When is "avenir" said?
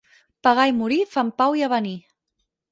1.69-1.95